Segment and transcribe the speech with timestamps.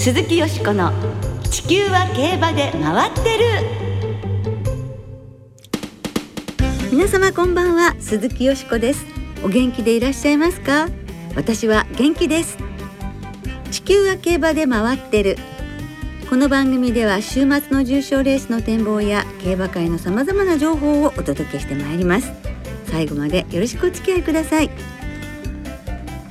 [0.00, 0.92] 鈴木よしこの
[1.50, 3.44] 地球は競馬で回ってる。
[6.90, 9.04] 皆様こんばんは鈴木よしこです。
[9.44, 10.88] お元気でいらっしゃいますか？
[11.36, 12.56] 私は元気です。
[13.70, 15.36] 地球は競馬で回ってる。
[16.30, 22.32] この番組では週末の重賞レースの展望や競馬界のさまざまな情報をお届けしてまいります。
[22.86, 24.70] 最後までよろしくお付き合いください。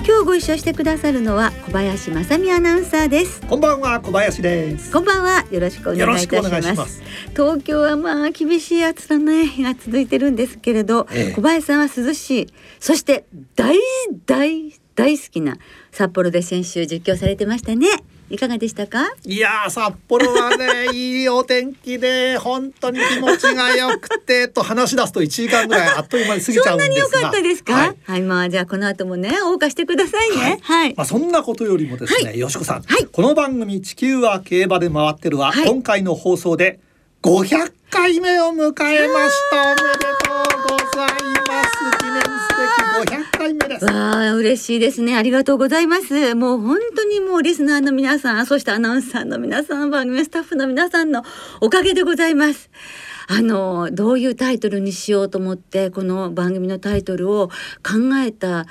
[0.07, 3.41] 今日ご一緒してくださるのは小林正美アナウンサーです。
[3.45, 4.91] こんばんは小林です。
[4.91, 5.45] こんばんは。
[5.51, 7.03] よろしくお願いいたします。
[7.33, 12.47] 東京はまあ厳しい暑さの日が続いてるんですけれど、ええ、小林さんは涼しい。
[12.79, 13.77] そして大
[14.25, 15.57] 大大好きな
[15.91, 17.87] 札幌で先週実況されてましたね
[18.29, 19.13] いかがでしたか？
[19.25, 26.87] いや札幌はね いいお天気で本当に気持ちが良くて と話し出すと1時間ぐらいあっという間に過ぎちゃうんですが。
[26.87, 30.35] そんなに良かったですか、はい、はい、まあじゃあこの後もね謳歌してくださいね。
[30.37, 35.39] はい、はい、まあそんなことよりもですね、はい、よしこさん、はい、この番組地球は競馬で回ってる。
[35.39, 36.79] は、今回の放送で
[37.23, 39.71] 500回目を迎えました。
[39.71, 40.38] おめでとうご
[40.99, 41.79] ざいます。
[41.97, 43.85] 記念すてき500回目です。
[43.85, 45.15] わあ嬉しいですね。
[45.15, 46.35] ありがとうございます。
[46.35, 51.23] もう本当にもうリスナーの皆さんそしてアナウンサーの皆さん番組スタッフの皆さんの
[51.61, 52.69] おかげでございます。
[53.27, 57.49] あのどういうタイトルにしようと思ってこの番組のタイトルを
[57.83, 58.65] 考えた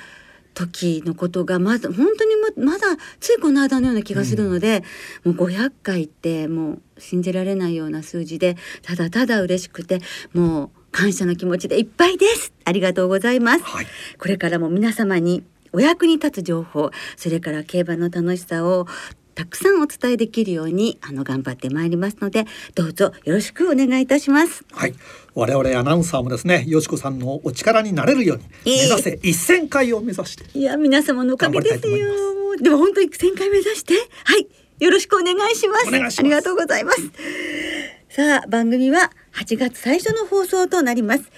[0.53, 2.87] 時のことがまだ本当にまだ
[3.21, 4.83] ついこの間のような気がするので、
[5.23, 10.01] うん、もう500回ってもう信じられないような数字でただただ嬉しくて
[10.33, 12.53] もう感謝の気持ちでいっぱいです。
[12.65, 13.87] ありがとうございます、はい、
[14.17, 18.87] これからも皆様にお役に立つ情報それから競馬の楽しさを
[19.35, 24.65] たくさんお伝えできるようにあの頑張ってまいりますのでどうぞよろしくお願いいたします。
[24.71, 24.93] はい。
[25.33, 30.59] 我々アナウンサーもですねよしこさんのお力になれるように目指せ一千回を目指して。
[30.59, 32.57] いや皆様のおかげですよ。
[32.61, 33.93] でも本当一千回目指して。
[34.25, 34.47] はい。
[34.83, 35.87] よろしくお願いします。
[35.87, 41.31] ありがとうございますさあ番組は8月最初の放送となります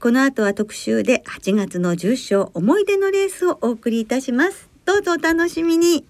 [0.00, 6.04] この後は特集で8月の重賞思い出のレースをお送りいたしますどうぞお楽しみに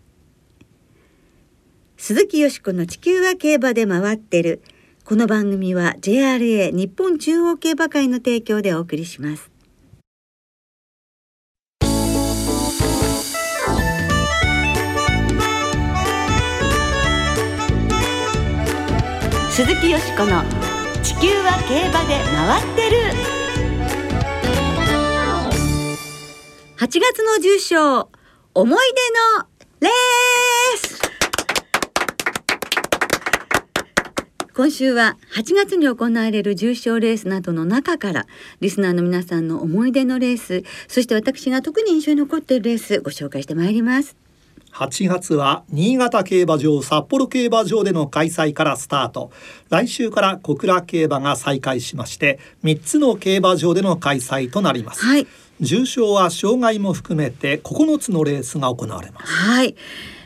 [1.99, 4.62] 鈴木よしこの地球は競馬で回ってる。
[5.04, 9.56] この番組は JRA 日本中央競馬会の提供でお送りします。
[19.56, 20.43] 鈴木よしこの
[21.03, 22.97] 地球は競馬で回ってる。
[26.77, 28.11] 8月の重賞
[28.53, 29.49] 思い出の
[29.81, 31.00] レース
[34.55, 38.27] 今週は8月に行われる重賞レースなどの中から
[38.61, 44.16] リスナーの皆さんの思い出のレースそして私が特に印象に残っているレースご紹介してまいります
[44.76, 49.31] 8月は新潟競馬場札幌競馬場での開催からスタート。
[49.70, 55.26] 来週から小倉競馬が再開しまして3つの競馬場での開催となります、はい、
[55.60, 59.32] 重賞は障害も含めて9つのレースが行われます。
[59.32, 59.75] はい。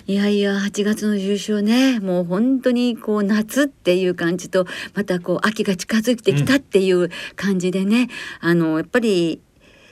[0.09, 2.01] いやいや8月の重賞ね。
[2.01, 8.09] もう本当にこう夏っていう感じとまたこう秋が近づいてきたっていう感じでね、
[8.43, 9.41] うん、あのやっぱり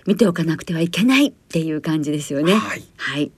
[0.05, 2.55] 見ておかなくてはいけないっていう感じですよね。
[2.55, 3.31] はい、はい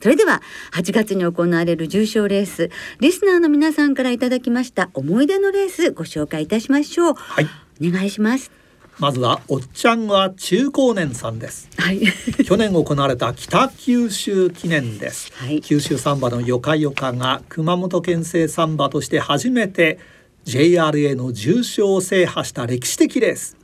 [0.00, 0.42] それでは
[0.72, 2.70] 8月に行われる重賞レース
[3.00, 7.14] リスナーの皆さんからいただきました思い出のレースご紹介いたしましょう。
[7.14, 7.46] はい、
[7.80, 8.50] お願いします。
[8.98, 12.00] まずはおっちゃんは中高年さんです、はい、
[12.44, 20.00] 去年行われた北九州記念です、はい、九州サンバのよかよかが熊本県製サンバとして初めて
[20.46, 23.54] JRA の重賞を制覇した歴史的レース。
[23.54, 23.57] ウ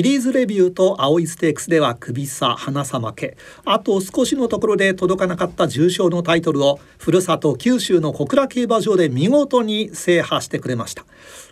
[0.00, 3.36] ィリーズレビューと青いステークスでは首差花さ負け。
[3.64, 11.04] あと少しのところで届かなかった重賞のタイトルをふるさと九州の小倉競馬場で見事に制覇してくれました。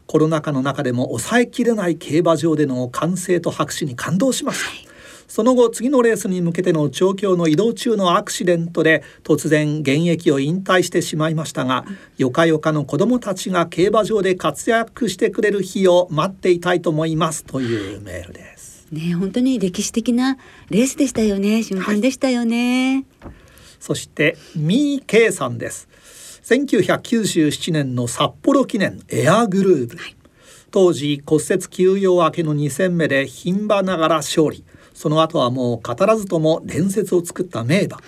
[0.07, 4.82] コロナ禍の中でも抑えきれない競馬場での歓声と拍手に感動しました、
[5.33, 11.87] その後次のレースに向けての調教の移動中のアクシデントで突然現役を引退してしまいましたが、
[12.19, 18.87] よかよかの子供たちが競馬場で活躍してくれる日を待っていたいと思いますというメールです。
[18.93, 20.37] ね本当に歴史的な
[20.69, 21.63] レースでしたよね。
[21.63, 23.33] 瞬間でしたよね、はい、
[23.81, 25.89] そしてミーケイさんです。
[26.45, 30.17] 1997年の札幌記念エアグルーヴ、はい、
[30.71, 34.63] 当時骨折休養明けの2戦目で牝馬ながら勝利
[35.03, 37.99] その後はもう語らずとも伝説を作った名馬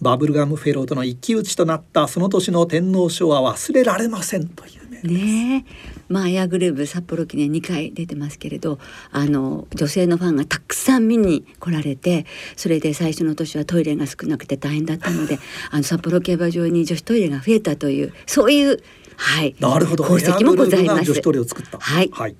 [0.00, 5.64] バブルガムフェローとの一騎打ちとなったその年の天皇賞は忘れられませんというね
[6.08, 8.78] まあエアグルーヴ札幌記念2回出てますけれど
[9.10, 12.24] あの女性のファンがたくさん見に来られて
[12.54, 15.40] それで最初の年はトイレが少なくて大変だったので
[15.72, 18.80] あの札幌競馬場に女子トイレが増えたというそういう
[19.16, 20.04] はいなるほど。
[20.04, 21.04] 功績もございます。
[21.04, 21.78] 女子トイレを作った。
[21.80, 22.36] はい、はい、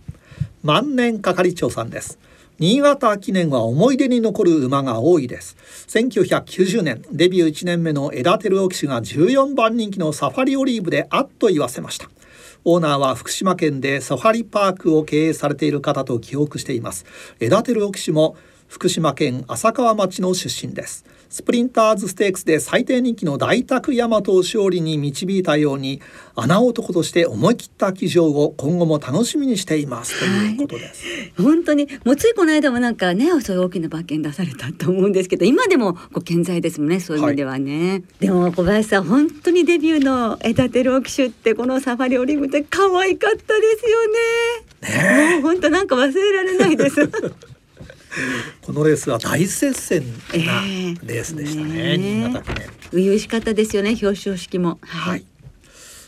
[0.63, 2.21] 万年係長さんです
[2.61, 5.57] 新潟記念は思い出に残る馬が多いです。
[5.89, 12.09] 1990年デビュー1年目の枝照夫騎手が14番人気のサファリオリーブであっと言わせました。
[12.65, 17.07] オーナーは福島県でサファリパークを経営されている方と記憶しています。
[17.41, 18.37] 枝照夫騎手も
[18.69, 21.05] 福島県浅川町の出身です。
[21.35, 26.01] スプリンターズステークスで最低人気の大沢大和を勝利に導いたように
[26.37, 30.17] 穴男として思い切った騎乗を今後も楽しみにしています。
[30.21, 45.31] ということです、はい、本当にもうついこの間もなんかねそういう大きな馬券出されたと思うんですけど今でもこう健在ですもんねそういう意味ではね、はい、でも小林さん本当にデビューの枝照騎手ってこのサファリオリムって可愛かったですよね。
[45.33, 47.01] ねもう本当なんか忘れられないです
[48.63, 50.63] このレースは大接戦な
[51.03, 51.93] レースでしたね。
[51.93, 52.69] えー、新潟記念。
[52.69, 54.79] 初々しかったですよね表彰式も。
[54.83, 55.11] はい。
[55.11, 55.25] はい、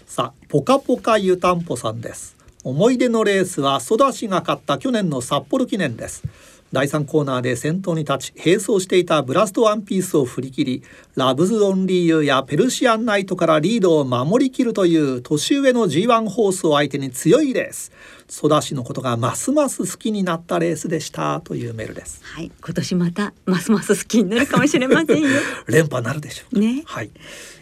[0.06, 2.36] さあポカポカ湯たんぽさんです。
[2.64, 6.24] 思い出のレースはソダシが勝った去年の札幌記念です。
[6.72, 10.82] 第3コーナーで先頭に立ち並走していたブラストワンピースを振り切り
[11.14, 17.92] ラブズ・オンリー・ユーやペルシアン・ナイトからリードを守りきるという年上の G1 ホースを相手に強いレース。
[18.28, 22.20] ソダシのことがますます好きになったレースでしたというメールです。
[22.24, 25.28] はい今年またますます好きになるかもしれませんよ。
[25.68, 26.82] 連覇なるでしょうね。
[26.86, 27.10] はい。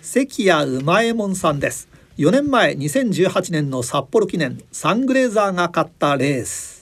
[0.01, 1.89] 関谷うまえもんさんです。
[2.17, 6.74] 4年前2018年の札幌記念サングレーザーが勝ったレース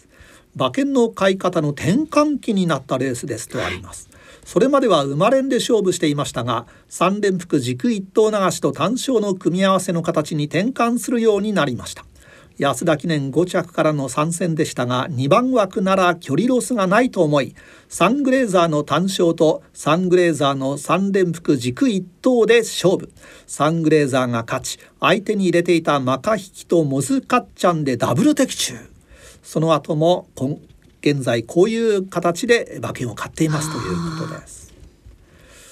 [0.54, 4.10] 馬券の買い方の転換期になったレースですとあります。
[4.44, 12.04] それまでは生まれんで勝負していましたが3連複軸一頭流しと単勝の組み合わせの形に転換するようになりました。
[12.58, 17.54] 安田記念5着からの参戦でしたが2番枠なら距離ロスがないと思い
[17.88, 23.10] サングレーザーの単勝とサングレーザーの3連複軸1頭で勝負。
[23.46, 28.91] サングレーザーが勝ち相手に入れていたマカヒキとモズカッチャンでダブル的中。
[29.42, 30.28] その後も
[31.00, 34.72] 現在こういう形で馬券を買っていますということです。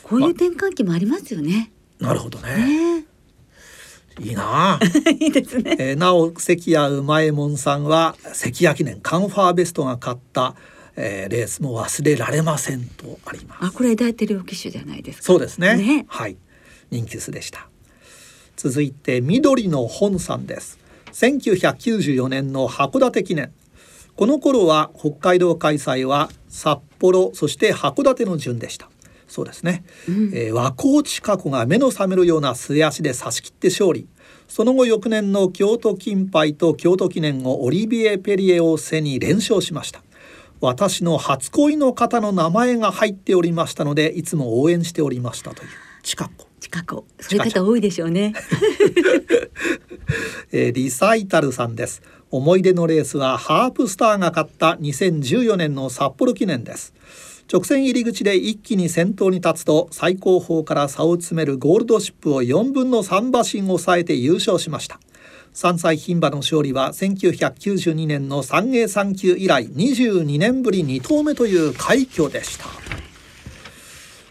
[0.02, 1.70] こういう転換期もありますよね。
[2.00, 3.00] まなるほどね。
[3.00, 3.04] ね
[4.18, 4.78] いいな
[5.20, 5.76] いいですね。
[5.78, 10.56] えー、なお関谷うまえもんさんは関谷記念カンファーベストが勝った、
[10.96, 13.64] えー、レースも忘れられませんとあります。
[13.66, 15.24] あこれ大統領機種じゃないですか。
[15.24, 15.76] そうですね。
[15.76, 16.36] ねはい
[16.90, 17.68] 人気薄でした。
[18.56, 20.78] 続いて緑の本さんです。
[21.12, 23.52] 1994年の函館記念
[24.20, 28.90] この頃は北海道開催は札幌そして函館の順でした。
[29.26, 34.06] そうですね、うん、えー、和光千佳子が目の覚めるような末足で差し切って勝利。
[34.46, 40.02] その後翌年の京都金杯と京都記念をオリビエ・ペリエを背に連勝しました。
[40.60, 45.70] 私の初恋の方の名前が入っておりましたのでいつも応援しておりましたという。
[46.02, 46.46] 近子。
[46.60, 47.06] 近子。
[47.20, 48.34] そういう方多いでしょうね、
[50.52, 56.94] えー、リサイタルさんです思い出のレースはハープスターが勝った2014年の札幌記念です。
[57.52, 65.00] 直線入り口で一気に先頭に立つと最高峰から差を詰めるゴールドシップを4分の3馬身抑えて優勝しました。
[65.54, 72.66] 3歳牝馬の勝利は1992年の三栄3級以来22年ぶり2頭目という快挙でした。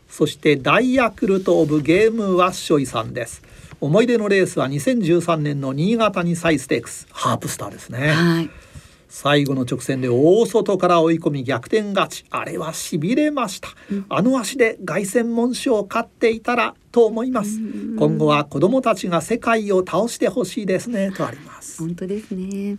[0.09, 3.41] そしてダイヤクルト・オブ・ゲーム・ワッショイさんです。
[3.81, 7.07] 思い出のレースは2013年の新潟にサイステークス。
[7.11, 8.49] ハープスターですね、はい、
[9.07, 12.25] 最後の直線で大外から追い込み逆転勝ち。
[12.29, 17.59] あれはしびれました、うん、あの足で凱旋門賞を勝っていたらと思います、
[17.97, 21.11] 今後は子どもたちが世界を倒してほしいですね。
[21.11, 21.79] とあります。
[21.79, 22.77] 本当ですね。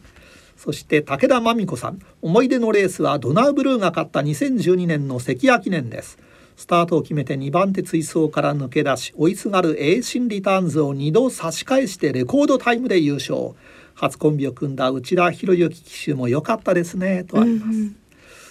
[0.57, 1.99] そして武田真美子さん。
[2.21, 6.19] 思い出のレースはドナウブルーが勝った2012年の関谷記念です
[6.61, 13.53] スタートを決めて2番手追走から抜け出し追いすがる栄新リターンズを2度差し返してレコードタイムで優勝。
[13.95, 17.97] 初コンビを組んだ内田博之騎手も良かったですねとあります、うん、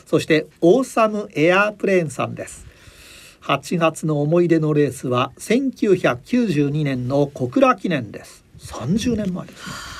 [0.05, 2.65] そしてオーサムエアープレーンさんです。
[3.41, 8.43] 8月の思い出のレースは1992年の小倉記念です。
[8.57, 9.98] 30年前ですね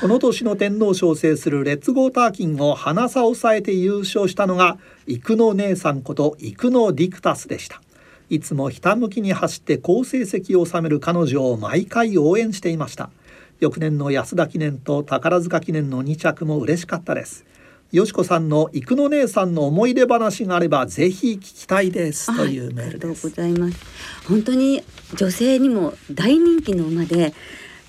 [0.00, 4.78] この年の天皇賞を制するレッツゴーターキンを鼻差を抑えて優勝したのが
[5.08, 7.82] 生野姉さんこと生野ディクタスでした
[8.30, 13.10] いつもひたむきに走って好成績を収める彼女を毎回応援していました
[13.58, 17.44] 翌年の安田記念と宝塚記念の2着も嬉しかったです
[17.90, 22.92] よしこさんの生野姉さんの思い出話があればぜひ聞きたいですというメールです。
[22.92, 24.26] ありがとうございます。
[24.28, 27.32] 本当に女性にも大人気の馬で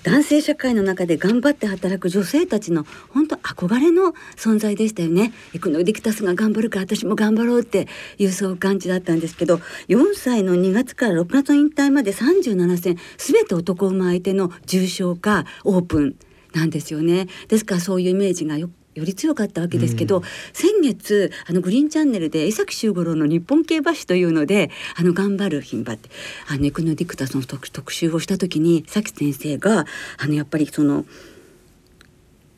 [0.02, 5.32] 男性社会の中で頑張って働く女性たちの本当憧れの存在でしたよね。
[5.54, 7.86] エクノディクタスが頑張るから私も頑張ろうって
[8.18, 16.16] いうそう感じだったんですけど4歳の2月から6月の引退まで37戦全て男馬相手の重賞かオープン
[16.54, 17.28] なんですよね。
[17.48, 26.10] ですからそういうイメージがよより強かったわけですけど、うん、先月あのグリーンチャンネルで江崎修五郎の日本競馬史というのであの頑張る牝馬って
[26.48, 29.86] あのエクノディクタスの特特集をした時に崎先生が
[30.18, 31.04] あのやっぱりその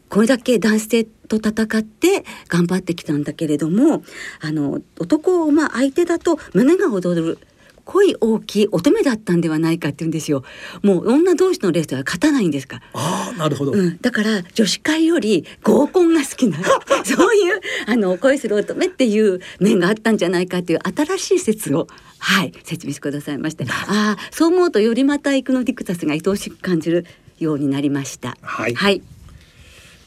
[0.09, 4.03] これだけ男性と戦って頑張ってきたんだけれども
[4.41, 7.39] あの男をまあ相手だと胸が躍る
[7.85, 10.45] 恋大きい乙女だったんではないかって言うんですよ。
[10.83, 12.81] もう女同士のレースは勝たないんですか？
[12.93, 16.59] ああなるほど、うん、だから女子会より合コンが好きな
[17.05, 23.65] そういうあの恋する乙女っていう面があったんじゃないかっていう新しい説をはい説明してくださいまして。
[23.69, 27.05] ああそう思うとよりまたイクノディクタスが愛おしく感じる
[27.39, 28.37] ようになりました。
[28.43, 29.03] はい、はい。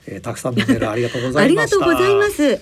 [0.07, 2.61] えー、たくさんのメールありがとうございますありがとうございます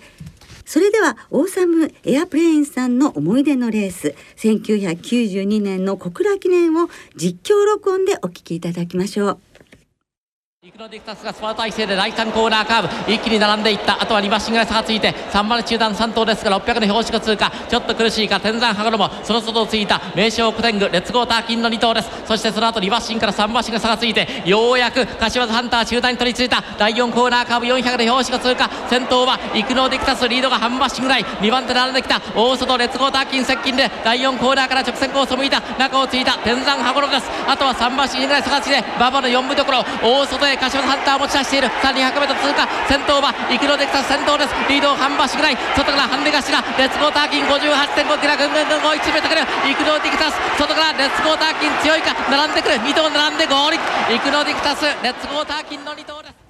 [0.66, 9.53] それではオーサムエアプレーンさんの思い出のレース1992年の小倉記念を実況録音でお聞きいただきましょう。
[10.64, 14.02] 陸のディクタスがスパー体勢で第3コーナーカーブ一気に並んでいった。
[14.02, 17.52] あとは2馬身ぐらい差がついて3番中段3頭ですが600の標識通過。
[17.68, 20.00] ちょっと苦しいか天山羽衣その外をついた。
[20.16, 22.10] 名称コテングレッツゴーターキンの2頭です。
[22.26, 26.64] そしてその後2馬身から3馬身が差がついてようやく柏津ハンター中段に取り付いた。
[26.80, 28.70] 第4コーナーカーブ400で標識通過。
[28.90, 31.26] 先頭は陸のディクタスリードが半馬身ぐらい。
[31.26, 32.22] 2番手並んできた。
[32.38, 35.60] 大外レッツゴーターキン接近で第4コーナーから直線コースを向いた。
[35.78, 37.30] 中をついた天山羽衣です。
[37.50, 41.70] あとは3馬身ぐらい差がついて馬場の4分どころ大外へ柏津ハンター持ち出している。
[41.82, 42.68] さあ 200m 通過。
[42.88, 44.54] 先頭は生きのデクタス先頭です。
[44.70, 45.58] リードを半馬しぐらい。
[45.76, 49.42] 外からハンデ頭レッツゴーターキン58.5キロぐんぐんぐん追い詰めてくる。
[49.70, 50.38] イクノディクタス。
[50.58, 52.14] 外からレッツゴーターキン強いか。
[52.30, 52.76] 並んでくる。
[52.82, 53.78] 2頭並んで合流
[54.14, 56.44] イクノディクタスレッツゴーターキンの2頭です。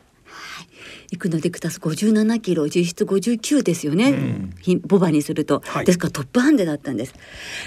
[1.12, 7.14] イクノディクタス57キロ実質59ですよね、うん、ボバにすると、はい、ですからトップハンデだったんです。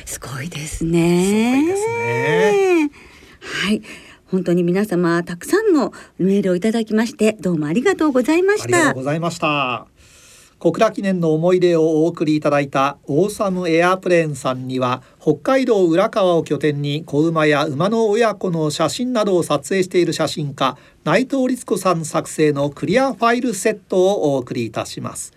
[0.05, 1.25] すごいですね。
[1.25, 2.91] すごいですね。
[3.41, 3.83] はい
[4.31, 8.65] 本当に皆様たくさんのメールをいただきましてどうもありがとうございました。
[8.65, 9.87] ありがとうございました。
[10.59, 25.35] 小倉記念の思い出をお送りいただいたオーサムエアプレーンさんには北海道浦河を拠点に子馬や馬の親子の写真などを撮影している写真家内藤律子さん作成のクリアファイルセットをお送りいたします。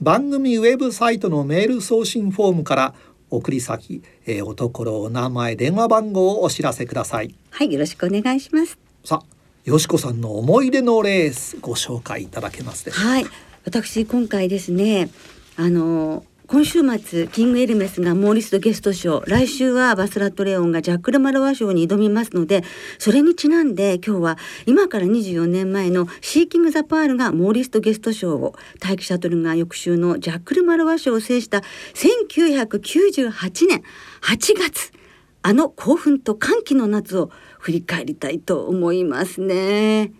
[0.00, 2.94] 番組ウェブサイトのメール送信フォームから
[3.36, 7.34] 送り先、えー、おところお名前電話番号をお知らせください。
[7.50, 8.78] はいよろしくお願いします。
[9.04, 9.26] さあ
[9.64, 13.08] よしこさんの思い出のレースご紹介いただけますでしょうか？
[13.10, 13.26] はい
[13.64, 15.08] 私今回ですね
[15.56, 22.62] あの今週末キングエルメスがモーリス・ド・ゲスト賞来週はバスラットレオンがジャック・ル・マロワ賞に挑みますので
[22.98, 31.62] それにちなんで今日は今から24年前のシーキングザパールがモーリス・ド・ゲスト賞を大気シャトルが翌週のジャックル・マロワ賞を制した
[31.94, 33.82] 1998年
[34.20, 34.92] 8月
[35.40, 37.30] あの興奮と歓喜の夏を
[37.60, 40.12] 振り返りたいと思いますね。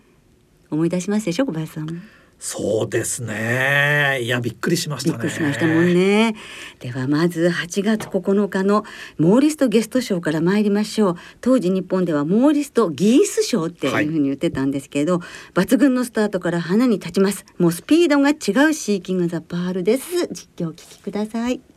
[0.71, 2.22] 思い出しますでしょ小林さん。
[2.45, 4.19] そうですね。
[4.21, 6.35] いやびっくりしました、ね、びっくりしましたもんね。
[6.81, 8.83] ではまず8月9日の
[9.17, 11.15] モーリストゲスト賞から参りましょう。
[11.39, 15.25] 当時日本ではモーリストギース賞っていうふうに言ってたんですけど、は
[15.63, 17.45] い、抜群のスタートからハナに立ちます。
[17.59, 18.33] もうスピードが違
[18.69, 20.27] うシーキングザパールです。
[20.27, 21.72] 実況お聞きください。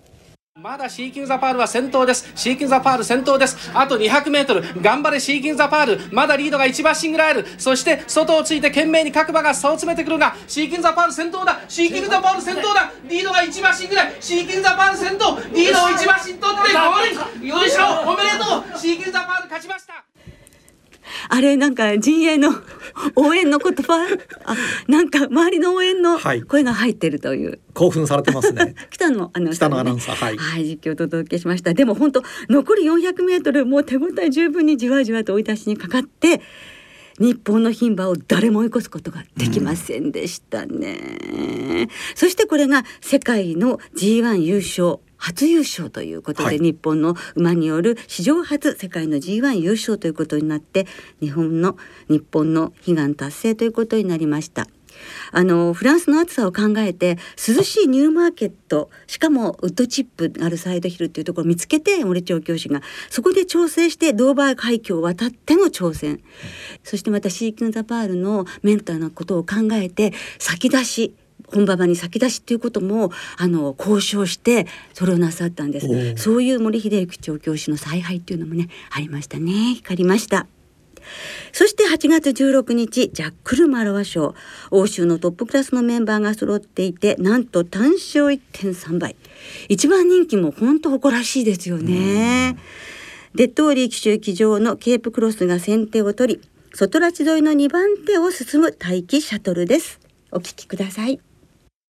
[0.58, 2.32] まだシーキングザパールは先頭です。
[2.34, 3.70] シーキングザパール先頭です。
[3.74, 4.62] あと200メートル。
[4.80, 6.14] 頑張れシーキングザパール。
[6.14, 7.46] まだリードが1馬身ぐらいある。
[7.58, 11.60] そして外をついて懸命に各馬が差を詰めてくるが、シーキングザパール先頭だ。
[11.68, 12.90] シーキングザパール先頭だ。
[13.06, 14.16] リードが1馬身ぐらい。
[14.18, 15.38] シーキングザパール先頭。
[15.52, 17.46] リードを1馬身取ってゴール。
[17.46, 18.10] よいしょ。
[18.10, 18.78] おめでとう。
[18.78, 20.04] シーキングザパール勝ちました。
[21.28, 22.50] あれなんか陣営の
[23.14, 24.06] 応援の言葉？
[24.44, 24.56] あ
[24.88, 28.74] なんか周りの応援の声が入ってるという、はい、興奮されてます ね。
[28.90, 31.74] 北野アナウンサー、ね、北野アナウンサーはい、はい、実況お届けしました。
[31.74, 36.40] でも本当残り400メートルもう手応え十分にじわじわと追い出しにかかって
[37.18, 40.98] 日本の牝馬を誰も追い越すことができませんでしたね、
[41.32, 50.86] うん、そしてこれが世界の G1 優勝初優勝ということで、はい、日本の馬による史上初世界の G1 優勝ということになって
[51.20, 51.76] 日本の
[52.08, 54.66] 日本の悲願達成ということになりました。
[55.32, 66.20] あのフランスの暑さを考えて涼しいニューマーケットしかもウッドチップあるサイドヒルっていうところを見つけて森調教師がそこで調整してドーバー海峡を渡っての挑戦、うん、
[66.82, 71.14] そしてまたシーキン・ザ・パールのメンターのことを考えて先出し
[71.52, 76.16] 本馬場に先出しっていうこともあの交渉してそれをなさったんです。
[76.16, 79.74] そういう森秀幸調教師の采配っていうのもねありましたね。
[79.74, 80.46] 光りました。
[81.52, 84.34] そして8月16日ジャック・ル・マロワ賞
[84.70, 89.16] 欧州のトップクラスのメンバーが揃っていてなんと単勝1.3倍。
[89.68, 92.56] 一番人気も本当誇らしいですよね。
[93.34, 96.40] デットーリ騎手騎乗のケープクロスが先手を取り
[96.72, 100.00] 外ラチ沿いの2番手を進むタイキシャトルです。
[100.32, 101.20] お聞きください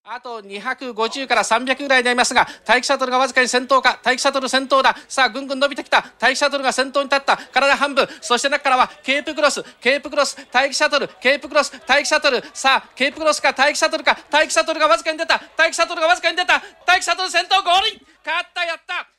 [0.10, 4.96] あと250から300ぐらいになりますが、タイキシャトルがわずかに先頭か、タイキシャトル先頭だ。
[5.10, 5.98] さあ、ぐんぐん伸びてきた。
[6.22, 7.36] タイキシャトルが先頭に立った。
[7.36, 8.08] 体半分。
[8.22, 12.42] そして中からは、ケープクロス、ケープクロス、タイキシャトル、ケープクロス、タイキシャトル。
[12.54, 15.42] さあ、ケープクロスか、タイキシャトルか、タイキシャトルがわずかに出た。
[15.58, 16.54] タイキシャトルがわずかに出た。
[16.88, 19.10] 待機シャトル先頭ゴールイン勝った、やった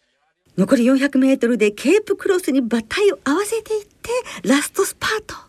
[0.57, 4.11] 残り400メートルでケープクロスに馬体を合わせていって、
[4.43, 5.48] ラストスパート。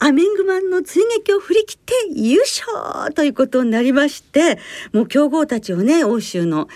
[0.00, 4.58] アメングマンの追撃を振り切って優勝ということになりまして
[4.92, 6.66] もう強豪たちをね欧州のも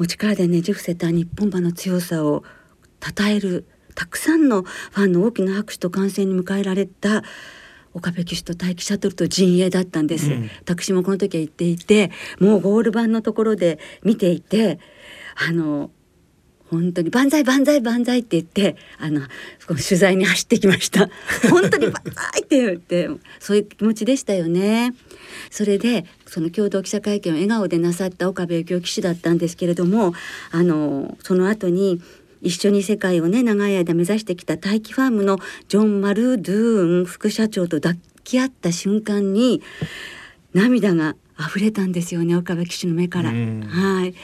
[0.00, 2.42] う力でねじ伏せた日本馬の強さを
[3.00, 3.64] 称える
[3.94, 7.22] たくさんのファンの大きな拍手と歓声に迎えられた
[7.92, 14.80] 岡部騎手と待機シャトルと陣営だったんです、うん、私もこの時は言っていてもうゴール板のところで見ていて
[15.48, 15.90] あの
[16.70, 19.22] 本当に万歳万歳万歳って言ってあの
[19.66, 21.08] 取材に走ってきました。
[21.50, 24.94] 本当に万歳って言ってそういう気持ちでしたよね。
[25.50, 30.14] それでその共同記者会見を笑顔でなさった岡部幸雄騎手だったんですけれども
[30.50, 32.00] あのその後に
[32.40, 39.62] 一緒に世界をね長い間目指してきた大気ファームのジョン・マルドゥーン副社長と抱き合った瞬間に
[40.52, 43.30] 涙が溢れたんですよね岡部騎手の目から。
[43.30, 44.14] はい。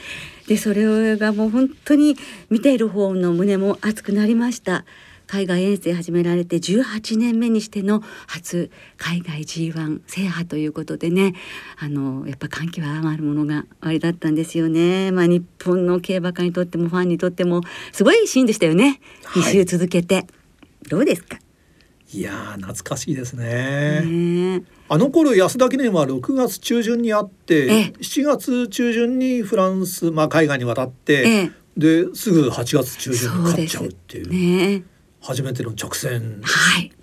[0.47, 2.15] でそれがもう本当に
[2.49, 4.85] 見ている方の胸も熱くなりました。
[5.27, 11.33] 海外遠征始められて18年目にしての初海外 G1 制覇ということでね。
[11.77, 15.11] あのやっぱ歓喜はあるものがあれだったんですよね。
[15.11, 17.61] まあ日本の競馬界にとってもファンにとっても
[17.93, 20.27] すごいシーンでしたよね、はい、2週続けて。
[20.89, 21.37] どうですか？
[22.13, 24.01] いや懐かしいですね。
[24.01, 34.29] ねあの頃安田記念は6月中旬にあって7月中旬にフランス、まあ、海外に渡ってですぐ8月中旬に勝っちゃうっていう。
[34.29, 34.83] ね、
[35.21, 36.41] 初めての直線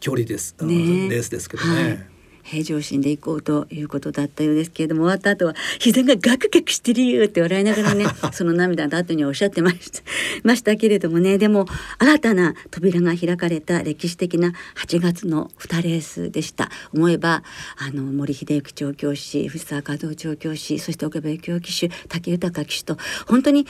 [0.01, 1.83] 距離です、はい、ね、レースですけどね。
[1.83, 2.18] はい
[2.49, 10.03] 平常心で行こうということだったようですけれども終わった後は膝がガクガクしてるよって笑いながらね その涙の後におっしゃってました。
[10.43, 11.67] ましたけれどもねでも
[11.99, 16.71] 新たな扉が開かれた歴史的な8月の2レースでした。
[16.95, 17.43] 思えば
[17.77, 23.67] あの森秀幸調教師藤沢和夫調教師そして岡部幸騎手武豊騎手と本当に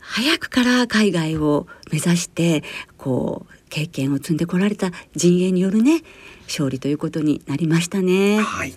[0.00, 2.62] 早くから海外を目指して
[2.96, 6.02] こう経験を積んでこられた陣営によるね
[6.46, 8.74] 勝利ということになりましたね、はい、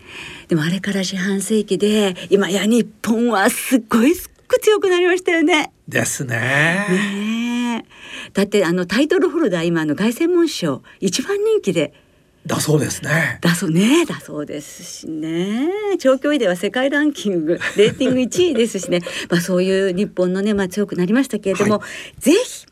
[0.47, 5.71] でもあれから四半世紀で今や日本はすっごいすっごい強くなりましたよね。
[5.87, 6.87] ですね。
[6.89, 7.85] ね
[8.33, 11.93] だってあのタイトルホルダー今の凱旋門賞一番人気で。
[12.47, 13.37] だそうですね。
[13.41, 15.69] だそうね、だそうですしね。
[15.99, 19.01] 長距離では世界ランキングレーティング1位ですしね。
[19.29, 21.85] まあそういう日本のね、まあ強くなりましたけれども、は
[22.17, 22.65] い、ぜひ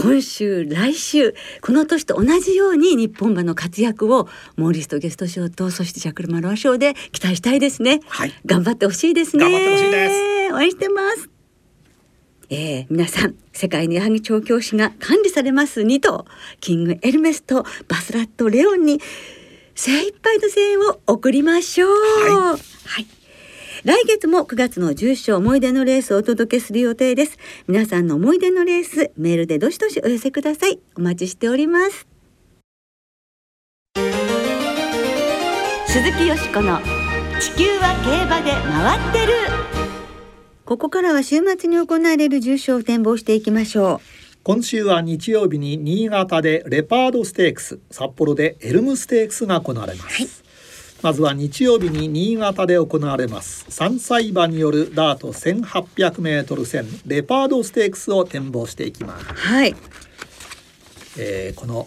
[0.00, 9.44] 今週来週この年と同じように日本馬の活躍をモーリスとゲスト賞とそしてジャクルマロア賞で期待したいですね、はい、頑張ってほしいですね。
[9.44, 10.08] 頑張ってほしいで
[10.48, 10.54] す。
[10.54, 11.28] 応援してます。
[12.48, 16.24] えー、皆さん世界に矢作調教師が管理されます2頭
[16.60, 19.00] キングエルメスとバスラットレオンに
[19.74, 21.90] 精一杯の声援を送りましょう。
[21.90, 23.19] はい、はい
[23.82, 27.38] 来月も9月の重賞思い出のレースをお届けする予定です。
[27.66, 30.78] 皆さんの思い出のレースメールでどしどしお寄せください。
[30.96, 32.06] お待ちしております。
[35.86, 36.78] 鈴木よしこの
[37.40, 39.32] 地球は競馬で回ってる。
[40.66, 44.00] ここからは週末に行われる重賞を展望していきましょう。
[44.42, 50.39] 今週は日曜日に新潟でレパードステークス札幌でエルムステークスが行われます、はい
[51.02, 53.66] まずは日曜日に新潟で行われます。
[53.70, 59.26] 3歳馬によるダート1800メートル戦レパードステークスを展望していきます。
[59.26, 59.74] はい。
[61.18, 61.86] えー、この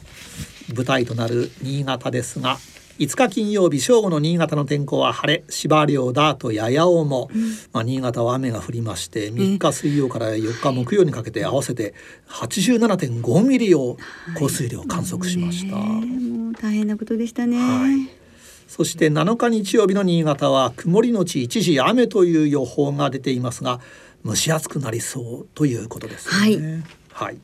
[0.75, 2.57] 舞台となる新潟ですが
[2.99, 11.95] 5日金曜日正午の新潟の天候は晴れ芝涼ダートややおも、うん、まあ、新潟は雨が降りまして3日水曜から4日木曜にかけて合わせて
[12.27, 13.97] 87.5ミリを
[14.37, 18.22] 降水量観測しました、はい、もう大変なことでしたね、はい
[18.67, 23.79] そして7日日曜日の新潟は曇りのち一時雨という予報が出ていますが
[24.25, 26.83] 蒸し暑くなりそうということですね。
[27.11, 27.37] はい、はい、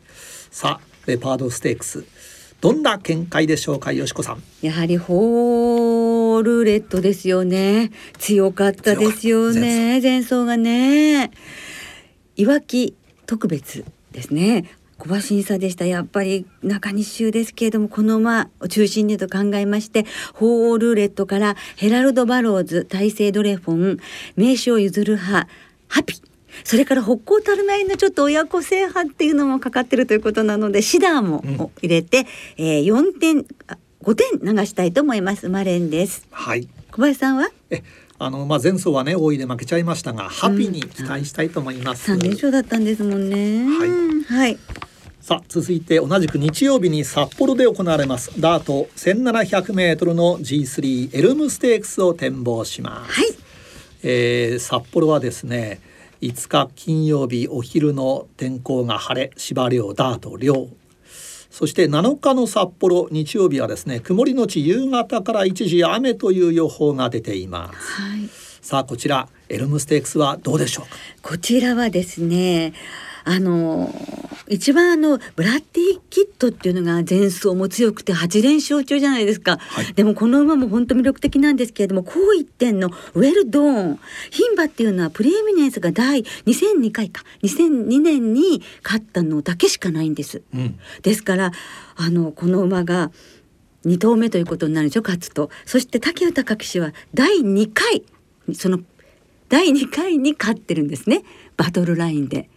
[0.51, 2.05] さあレパードステークス
[2.61, 4.43] どんな見解でしょうかよしこさん。
[4.61, 7.91] やはりホーールーレットですよね。
[8.17, 10.01] 強かったですよね。
[10.01, 11.31] 前走がね。
[12.35, 23.99] いわき特別ですね小馬審査でしたやっぱり中西周ですけれどもこの馬を中心にと考えましてホールーレットからヘラルド・バローズ大聖ドレフォン
[24.35, 25.47] 名称譲る派
[25.87, 26.21] ハピ
[26.65, 32.19] それから北高たるまいのちょっと親子制覇っていうのもかかってるということなのでシダーも入れて、
[32.57, 33.45] うん、えー、4点
[34.03, 37.49] 5点流したいと思いますマレンですはい小林さんは？
[37.69, 37.83] え
[38.21, 42.03] あのまあ前走はね大いで負けちゃいましたが、ハピに期待したいと思います。
[42.05, 43.63] 三、連勝だったんですもんね。
[43.65, 44.23] はい。
[44.23, 44.59] はい。
[45.29, 53.11] さあ続いて同じく日曜日に札幌で行われますダート1700メートルの G3 エルムステークスを展望します。
[53.11, 53.27] はい。
[54.01, 55.81] えー、札幌はですね
[56.21, 60.67] 5日金曜日お昼の天候が晴れ芝涼ダート涼
[61.51, 68.29] そして7日の札幌日曜日はですね曇りのち夕方から一時雨という予報が出ています、はい、
[68.63, 71.29] さあこちらエルムステークスはどうでしょうか？
[71.33, 72.73] こちらはですね
[73.25, 73.93] あの
[74.49, 83.99] 一番あのブラッディキットっていうのが前走も強くて8連勝中じゃないですか、はい、でもこの馬も本当魅力的なんですけれどもこう一点のウェルドーン
[84.31, 87.23] 牝馬っていうのはプレエミネンスが第2002回か。
[87.43, 91.51] 2002年に勝ったのだけしかないんです、うん、ですから
[91.95, 93.11] あのこの馬が
[93.85, 95.49] 2頭目ということになるでしょ勝つと。
[95.65, 98.03] そして武豊騎手は第2回
[98.55, 98.79] その
[99.47, 101.23] 第2回に勝ってるんですね。
[101.55, 102.49] バトルラインで。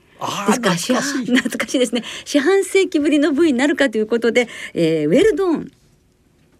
[0.47, 2.03] ですから四半懐かしいですね。
[2.25, 5.73] 四半世紀ぶりの部位になるかということで、えー、ウェルドーン。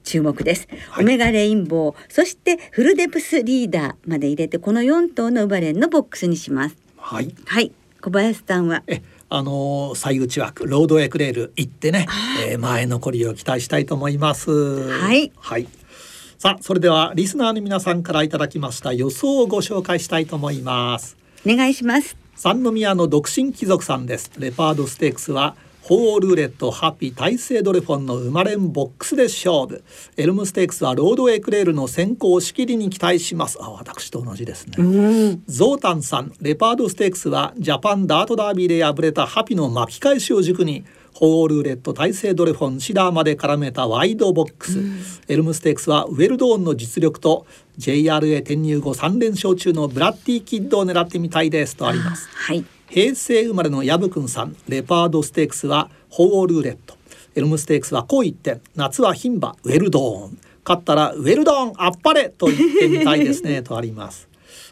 [0.05, 1.95] 注目です、はい、オメガレインボー。
[2.09, 6.77] そしてフルデプスリーダーまで入れてこの4頭のウバレンのボックスにします。
[6.97, 7.33] はい。
[7.47, 7.71] はい。
[8.01, 8.83] 小林さんは？
[8.89, 12.07] えあの最内枠ロードエクレール行ってね、
[12.47, 14.51] えー、前残りを期待したいと思います。
[14.91, 15.33] はい。
[15.39, 15.69] はい。
[16.37, 21.17] さあそれではリスナーの皆さんからいただきました予想をご紹介したいと思います。
[21.47, 24.33] お願いします三宮の独身貴族さんです。
[24.37, 29.85] レパードステークスはホウオウルーレットハピタイセイドレフォンの馬連ボックスで勝負。
[30.17, 33.59] エルムステークスはロードエクレールの先行押し切りに期待します。
[33.61, 34.75] あ私と同じですね。
[35.47, 36.33] ゾータンさん。
[36.41, 44.81] レパードステークスはジャパンダートダービーで敗れたハピの巻き返しを軸にホウオウルーレットタイセイドレフォンシダーまで絡めたワイドボックス、
[45.29, 47.47] エルムステークスはウェルドーンの実力と
[47.79, 56.97] JRA 転入後3連勝中のブラッディキッドを狙ってみたいですとあります、はい、平成生まれのヤブくんさんレパードステークスはホウオウルーレット。
[57.35, 60.39] エルムステークスは紅一点夏は牝馬ウェルドーン。
[60.65, 64.29] 勝ったらウェルドーンあっぱれと言ってみたいですねとあります。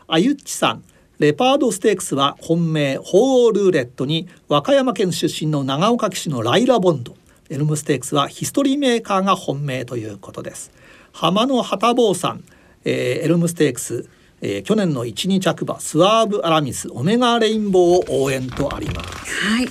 [0.06, 0.84] あゆっちさん
[1.20, 7.14] レパードステークスは本命ホールーレットに和歌山県出身の長岡騎手のライラボンド。
[7.50, 10.72] エルムステークスはヒストリーメーカーが本命ということです。
[11.12, 12.42] 浜野旗坊さん、
[12.86, 14.08] えー、エルムステークス、
[14.40, 19.44] えー、去年の1、2着馬スワーブ・アラミスオメガレインボーを応援とあります。
[19.44, 19.68] はい。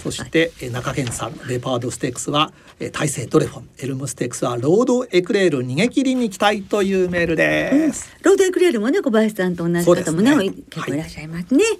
[0.00, 2.52] そして、はい、中堅さんレパードステークスは
[2.88, 11.70] 大勢ドレフォンエルムステークスはロードエクレール逃げ切りに期待というメールです、うん、ロードエクレールもね小林さんと同じ方もね、ね、結構いらっしゃいますね、は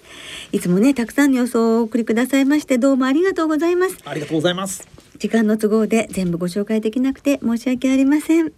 [0.53, 3.97] い、いつもねたくさんの予想をお送りくださいましてどうもありがとうございます。
[4.05, 4.87] ありがとうございます。
[5.19, 8.53] 時間の都合で全部ご紹介できなくて申し訳ありません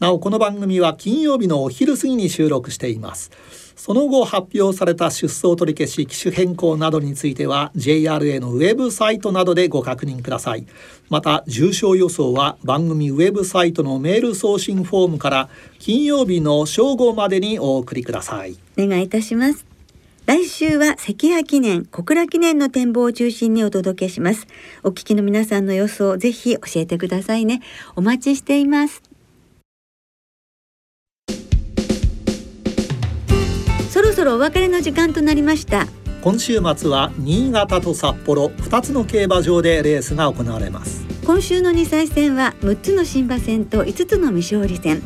[0.00, 3.32] なおこの番組は金曜日のお昼過ぎに収録しています。
[3.74, 10.66] その後発表された出走取り消し機種変更などについては JRA のウェブサイトなどでご確認ください。
[11.08, 15.48] また重症予想は番組ウェブサイトのメール送信フォームから
[15.80, 18.56] 金曜日の正午までにお送りください。
[18.78, 19.66] お願いいたします。
[20.26, 24.46] 来週は関谷記念小倉記念の展望を中心にお届けします。
[24.84, 27.62] お聞きの皆さんの予想ぜひ教えてくださいね。
[27.96, 29.07] お待ちしています。
[34.18, 35.86] そろお別れの時間となりました。
[36.22, 41.06] 今週末は新潟と札幌2つの競馬場でレースが行われます。
[41.24, 45.00] 今週の2歳戦は6つの新馬戦と5つの未勝利戦。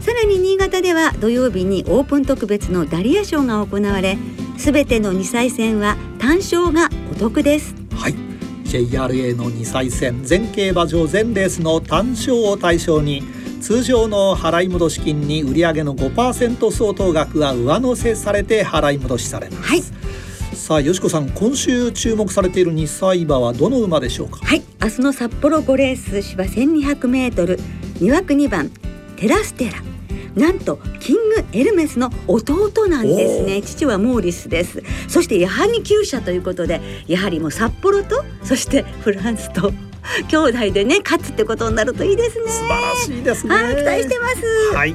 [0.00, 4.16] さらに新潟では土曜日にオープン特別のダリア賞が行われ
[4.56, 7.74] すべての2歳戦は単勝がお得です。
[7.94, 8.14] はい。
[8.64, 13.24] JRA の2歳戦全競馬場全レースの単勝を対象に
[13.64, 19.82] 通常の払い戻し金に売上の5%相当額が上乗せされて払い戻しされます、はい、
[20.54, 24.44] さあよしこさん今週注目されている2歳馬はどの馬でしょうか？
[24.44, 24.62] はい。
[24.82, 27.58] 明日の札幌5レース芝 1200m
[28.00, 28.68] 2枠2番
[29.16, 29.82] テラステラ。
[30.34, 33.62] なんとキングエルメスの弟なんですね。
[33.62, 34.82] 父はモーリスです。
[35.08, 39.72] そしてやはり厩舎ということでやはりもう札幌とそしてフランスと
[40.28, 42.44] 兄弟でね勝つってことになるといいですね。
[42.50, 43.54] 素晴らしいですね。
[43.54, 44.76] はい期待してます。
[44.76, 44.94] はい。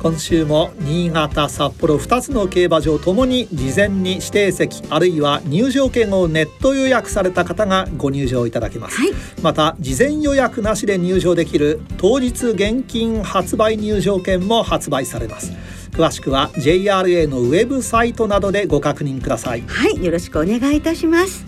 [0.00, 9.10] 今週も新潟札幌2つの競馬場ともに事前に指定席あるいは入場券をネット予約された方がご入場いただけます、はい、
[9.42, 15.52] また事前予約なしで入場できる当日現金発売入場券も発売されます。
[15.90, 19.62] 詳しくは JRA のウェブサイトなどでご確認ください。
[19.66, 21.44] はいよろしくお願いいたします。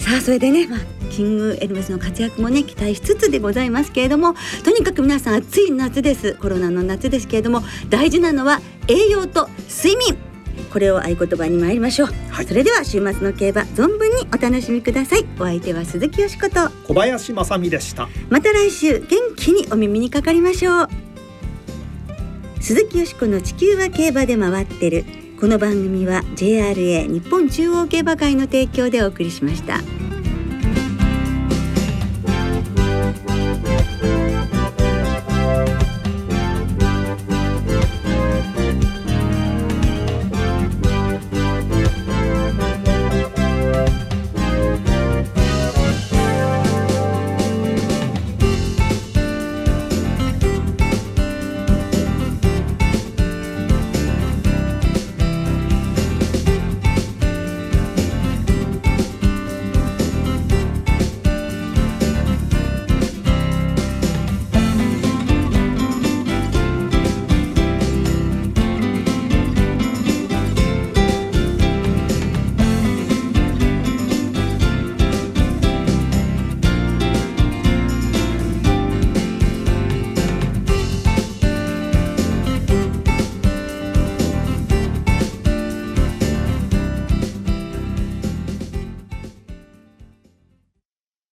[0.00, 0.80] さあそれでね、まあ、
[1.12, 6.34] キングエルメスの活躍もね期待しつつでございますけれどもとにかく皆さん暑い夏です。
[6.34, 10.16] コロナの夏ですけれども大事なのは栄養と睡眠。
[10.70, 15.24] これを合言葉に参りましょう、はい、それでは週末の競馬存分にお楽しみください。
[15.38, 16.70] お相手は鈴木よしこと。
[16.86, 18.08] 小林正美でした。
[18.30, 20.88] また来週元気にお耳にかかりましょう。
[22.60, 25.04] 鈴木よしこの地球は競馬で回ってる。
[25.38, 29.80] この番組は JRA 日本中央競馬会の提供でお送りしました。